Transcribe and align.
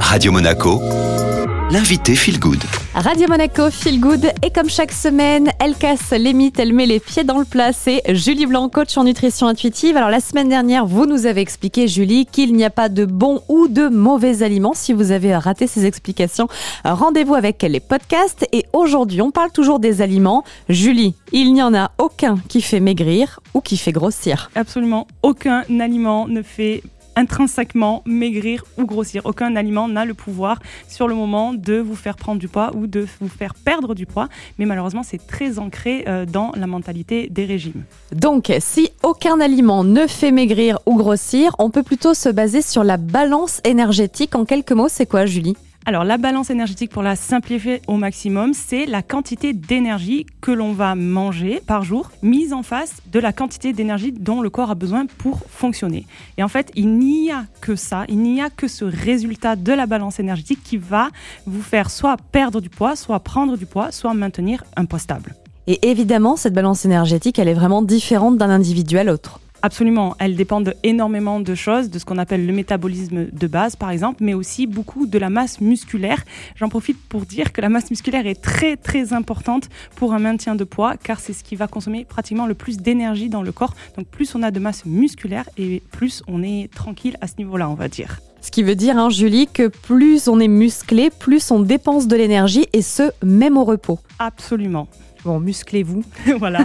Radio 0.00 0.32
Monaco, 0.32 0.80
l'invité 1.70 2.14
Feel 2.14 2.38
Good. 2.38 2.62
Radio 2.94 3.28
Monaco 3.28 3.70
Feel 3.70 4.00
Good 4.00 4.32
et 4.42 4.50
comme 4.50 4.70
chaque 4.70 4.92
semaine, 4.92 5.50
elle 5.58 5.74
casse 5.74 6.12
les 6.12 6.32
mythes, 6.32 6.58
elle 6.58 6.72
met 6.72 6.86
les 6.86 7.00
pieds 7.00 7.24
dans 7.24 7.38
le 7.38 7.44
plat. 7.44 7.74
C'est 7.74 8.02
Julie 8.14 8.46
Blanc, 8.46 8.70
coach 8.70 8.96
en 8.96 9.04
nutrition 9.04 9.46
intuitive. 9.46 9.98
Alors 9.98 10.08
la 10.08 10.20
semaine 10.20 10.48
dernière, 10.48 10.86
vous 10.86 11.04
nous 11.04 11.26
avez 11.26 11.42
expliqué, 11.42 11.88
Julie, 11.88 12.24
qu'il 12.24 12.54
n'y 12.54 12.64
a 12.64 12.70
pas 12.70 12.88
de 12.88 13.04
bons 13.04 13.42
ou 13.48 13.68
de 13.68 13.88
mauvais 13.88 14.42
aliments. 14.42 14.72
Si 14.74 14.94
vous 14.94 15.10
avez 15.10 15.36
raté 15.36 15.66
ces 15.66 15.84
explications, 15.84 16.48
rendez-vous 16.84 17.34
avec 17.34 17.60
les 17.62 17.80
podcasts. 17.80 18.46
Et 18.52 18.64
aujourd'hui, 18.72 19.20
on 19.20 19.30
parle 19.30 19.50
toujours 19.50 19.78
des 19.78 20.00
aliments. 20.00 20.44
Julie, 20.70 21.14
il 21.32 21.52
n'y 21.52 21.62
en 21.62 21.74
a 21.74 21.90
aucun 21.98 22.38
qui 22.48 22.62
fait 22.62 22.80
maigrir 22.80 23.40
ou 23.52 23.60
qui 23.60 23.76
fait 23.76 23.92
grossir. 23.92 24.50
Absolument 24.54 25.06
aucun 25.22 25.64
aliment 25.80 26.26
ne 26.28 26.40
fait 26.40 26.82
intrinsèquement 27.16 28.02
maigrir 28.06 28.64
ou 28.78 28.84
grossir. 28.84 29.22
Aucun 29.24 29.56
aliment 29.56 29.88
n'a 29.88 30.04
le 30.04 30.14
pouvoir 30.14 30.60
sur 30.88 31.08
le 31.08 31.14
moment 31.14 31.54
de 31.54 31.78
vous 31.78 31.96
faire 31.96 32.16
prendre 32.16 32.38
du 32.38 32.48
poids 32.48 32.70
ou 32.76 32.86
de 32.86 33.06
vous 33.20 33.28
faire 33.28 33.54
perdre 33.54 33.94
du 33.94 34.06
poids, 34.06 34.28
mais 34.58 34.66
malheureusement 34.66 35.02
c'est 35.02 35.26
très 35.26 35.58
ancré 35.58 36.04
euh, 36.06 36.26
dans 36.26 36.52
la 36.54 36.66
mentalité 36.66 37.28
des 37.30 37.44
régimes. 37.44 37.84
Donc 38.12 38.52
si 38.60 38.90
aucun 39.02 39.40
aliment 39.40 39.82
ne 39.82 40.06
fait 40.06 40.30
maigrir 40.30 40.78
ou 40.86 40.96
grossir, 40.96 41.56
on 41.58 41.70
peut 41.70 41.82
plutôt 41.82 42.14
se 42.14 42.28
baser 42.28 42.62
sur 42.62 42.84
la 42.84 42.96
balance 42.96 43.60
énergétique. 43.64 44.34
En 44.36 44.44
quelques 44.44 44.72
mots, 44.72 44.88
c'est 44.88 45.06
quoi 45.06 45.26
Julie? 45.26 45.56
Alors 45.88 46.02
la 46.02 46.18
balance 46.18 46.50
énergétique, 46.50 46.90
pour 46.90 47.04
la 47.04 47.14
simplifier 47.14 47.80
au 47.86 47.96
maximum, 47.96 48.54
c'est 48.54 48.86
la 48.86 49.02
quantité 49.02 49.52
d'énergie 49.52 50.26
que 50.40 50.50
l'on 50.50 50.72
va 50.72 50.96
manger 50.96 51.62
par 51.64 51.84
jour, 51.84 52.10
mise 52.22 52.52
en 52.52 52.64
face 52.64 52.94
de 53.12 53.20
la 53.20 53.32
quantité 53.32 53.72
d'énergie 53.72 54.10
dont 54.10 54.42
le 54.42 54.50
corps 54.50 54.72
a 54.72 54.74
besoin 54.74 55.06
pour 55.06 55.42
fonctionner. 55.48 56.04
Et 56.38 56.42
en 56.42 56.48
fait, 56.48 56.72
il 56.74 56.98
n'y 56.98 57.30
a 57.30 57.44
que 57.60 57.76
ça, 57.76 58.04
il 58.08 58.18
n'y 58.18 58.42
a 58.42 58.50
que 58.50 58.66
ce 58.66 58.84
résultat 58.84 59.54
de 59.54 59.72
la 59.72 59.86
balance 59.86 60.18
énergétique 60.18 60.58
qui 60.64 60.76
va 60.76 61.10
vous 61.46 61.62
faire 61.62 61.88
soit 61.88 62.16
perdre 62.32 62.60
du 62.60 62.68
poids, 62.68 62.96
soit 62.96 63.20
prendre 63.20 63.56
du 63.56 63.66
poids, 63.66 63.92
soit 63.92 64.12
maintenir 64.12 64.64
un 64.76 64.86
poids 64.86 64.98
stable. 64.98 65.36
Et 65.68 65.88
évidemment, 65.88 66.34
cette 66.34 66.54
balance 66.54 66.84
énergétique, 66.84 67.38
elle 67.38 67.48
est 67.48 67.54
vraiment 67.54 67.82
différente 67.82 68.38
d'un 68.38 68.50
individu 68.50 68.98
à 68.98 69.04
l'autre. 69.04 69.38
Absolument, 69.62 70.14
elles 70.18 70.36
dépendent 70.36 70.74
énormément 70.82 71.40
de 71.40 71.54
choses, 71.54 71.90
de 71.90 71.98
ce 71.98 72.04
qu'on 72.04 72.18
appelle 72.18 72.46
le 72.46 72.52
métabolisme 72.52 73.26
de 73.32 73.46
base 73.46 73.76
par 73.76 73.90
exemple, 73.90 74.22
mais 74.22 74.34
aussi 74.34 74.66
beaucoup 74.66 75.06
de 75.06 75.18
la 75.18 75.30
masse 75.30 75.60
musculaire. 75.60 76.24
J'en 76.56 76.68
profite 76.68 76.98
pour 77.08 77.22
dire 77.22 77.52
que 77.52 77.60
la 77.60 77.68
masse 77.68 77.90
musculaire 77.90 78.26
est 78.26 78.40
très 78.40 78.76
très 78.76 79.12
importante 79.12 79.68
pour 79.96 80.12
un 80.12 80.18
maintien 80.18 80.54
de 80.54 80.64
poids 80.64 80.96
car 80.96 81.20
c'est 81.20 81.32
ce 81.32 81.42
qui 81.42 81.56
va 81.56 81.66
consommer 81.66 82.04
pratiquement 82.04 82.46
le 82.46 82.54
plus 82.54 82.76
d'énergie 82.78 83.28
dans 83.28 83.42
le 83.42 83.52
corps. 83.52 83.74
Donc 83.96 84.06
plus 84.06 84.34
on 84.34 84.42
a 84.42 84.50
de 84.50 84.60
masse 84.60 84.84
musculaire 84.84 85.48
et 85.56 85.82
plus 85.90 86.22
on 86.28 86.42
est 86.42 86.70
tranquille 86.72 87.16
à 87.20 87.26
ce 87.26 87.34
niveau-là, 87.38 87.68
on 87.68 87.74
va 87.74 87.88
dire. 87.88 88.20
Ce 88.42 88.52
qui 88.52 88.62
veut 88.62 88.76
dire, 88.76 88.96
hein, 88.96 89.10
Julie, 89.10 89.48
que 89.48 89.66
plus 89.66 90.28
on 90.28 90.38
est 90.38 90.46
musclé, 90.46 91.10
plus 91.10 91.50
on 91.50 91.58
dépense 91.58 92.06
de 92.06 92.14
l'énergie 92.14 92.66
et 92.72 92.82
ce, 92.82 93.10
même 93.24 93.56
au 93.56 93.64
repos. 93.64 93.98
Absolument. 94.20 94.86
Bon, 95.26 95.40
musclez-vous. 95.40 96.04
voilà. 96.38 96.60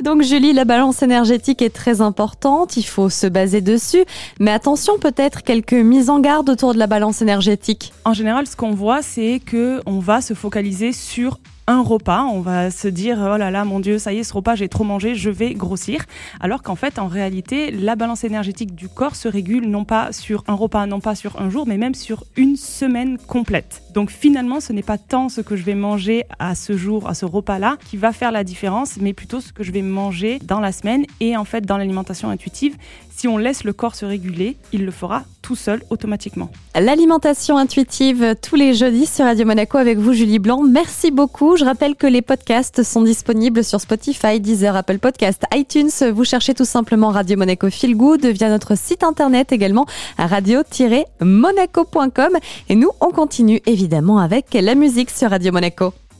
Donc 0.00 0.22
Julie, 0.22 0.52
la 0.52 0.64
balance 0.64 1.02
énergétique 1.02 1.62
est 1.62 1.74
très 1.74 2.00
importante, 2.00 2.76
il 2.76 2.84
faut 2.84 3.08
se 3.08 3.26
baser 3.26 3.60
dessus, 3.60 4.04
mais 4.38 4.52
attention 4.52 4.98
peut-être 4.98 5.42
quelques 5.42 5.72
mises 5.72 6.10
en 6.10 6.20
garde 6.20 6.48
autour 6.48 6.74
de 6.74 6.78
la 6.78 6.86
balance 6.86 7.22
énergétique. 7.22 7.92
En 8.04 8.12
général, 8.12 8.46
ce 8.46 8.54
qu'on 8.54 8.70
voit, 8.70 9.02
c'est 9.02 9.40
que 9.44 9.80
on 9.84 9.98
va 9.98 10.20
se 10.20 10.34
focaliser 10.34 10.92
sur 10.92 11.40
un 11.66 11.82
repas, 11.82 12.22
on 12.22 12.40
va 12.40 12.70
se 12.70 12.86
dire 12.86 13.16
oh 13.18 13.36
là 13.36 13.50
là 13.50 13.64
mon 13.64 13.80
dieu 13.80 13.98
ça 13.98 14.12
y 14.12 14.18
est 14.18 14.22
ce 14.22 14.34
repas 14.34 14.54
j'ai 14.54 14.68
trop 14.68 14.84
mangé 14.84 15.14
je 15.14 15.30
vais 15.30 15.54
grossir 15.54 16.04
alors 16.40 16.62
qu'en 16.62 16.76
fait 16.76 16.98
en 16.98 17.06
réalité 17.06 17.70
la 17.70 17.96
balance 17.96 18.22
énergétique 18.22 18.74
du 18.74 18.86
corps 18.86 19.16
se 19.16 19.28
régule 19.28 19.70
non 19.70 19.86
pas 19.86 20.12
sur 20.12 20.44
un 20.46 20.52
repas 20.52 20.84
non 20.84 21.00
pas 21.00 21.14
sur 21.14 21.40
un 21.40 21.48
jour 21.48 21.66
mais 21.66 21.78
même 21.78 21.94
sur 21.94 22.24
une 22.36 22.56
semaine 22.56 23.16
complète 23.16 23.83
donc 23.94 24.10
finalement 24.10 24.60
ce 24.60 24.72
n'est 24.72 24.82
pas 24.82 24.98
tant 24.98 25.28
ce 25.28 25.40
que 25.40 25.56
je 25.56 25.62
vais 25.62 25.74
manger 25.74 26.24
à 26.38 26.54
ce 26.54 26.76
jour 26.76 27.08
à 27.08 27.14
ce 27.14 27.24
repas 27.24 27.58
là 27.58 27.76
qui 27.88 27.96
va 27.96 28.12
faire 28.12 28.32
la 28.32 28.44
différence 28.44 28.96
mais 29.00 29.12
plutôt 29.12 29.40
ce 29.40 29.52
que 29.52 29.62
je 29.62 29.72
vais 29.72 29.82
manger 29.82 30.38
dans 30.44 30.60
la 30.60 30.72
semaine 30.72 31.04
et 31.20 31.36
en 31.36 31.44
fait 31.44 31.64
dans 31.64 31.78
l'alimentation 31.78 32.28
intuitive. 32.28 32.76
Si 33.16 33.28
on 33.28 33.38
laisse 33.38 33.64
le 33.64 33.72
corps 33.72 33.94
se 33.94 34.04
réguler 34.04 34.56
il 34.72 34.84
le 34.84 34.90
fera 34.90 35.24
tout 35.44 35.54
seul 35.56 35.82
automatiquement. 35.90 36.48
L'alimentation 36.74 37.58
intuitive 37.58 38.34
tous 38.40 38.56
les 38.56 38.72
jeudis 38.72 39.04
sur 39.06 39.26
Radio 39.26 39.44
Monaco 39.44 39.76
avec 39.76 39.98
vous 39.98 40.14
Julie 40.14 40.38
Blanc. 40.38 40.62
Merci 40.62 41.10
beaucoup. 41.10 41.56
Je 41.56 41.66
rappelle 41.66 41.96
que 41.96 42.06
les 42.06 42.22
podcasts 42.22 42.82
sont 42.82 43.02
disponibles 43.02 43.62
sur 43.62 43.78
Spotify, 43.78 44.40
Deezer, 44.40 44.74
Apple 44.74 44.96
Podcast, 44.98 45.42
iTunes. 45.54 45.90
Vous 46.12 46.24
cherchez 46.24 46.54
tout 46.54 46.64
simplement 46.64 47.10
Radio 47.10 47.36
Monaco 47.36 47.68
Feel 47.68 47.94
Good 47.94 48.24
via 48.24 48.48
notre 48.48 48.74
site 48.76 49.04
internet 49.04 49.52
également 49.52 49.84
radio-monaco.com. 50.16 52.38
Et 52.70 52.74
nous, 52.74 52.88
on 53.02 53.10
continue 53.10 53.60
évidemment 53.84 54.18
avec 54.18 54.54
la 54.54 54.74
musique 54.74 55.10
sur 55.10 55.28
Radio 55.28 55.52
Monaco. 55.52 55.92